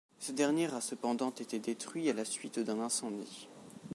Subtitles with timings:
[0.17, 3.47] Ce dernier a cependant été détruit, à la suite d'un incendie.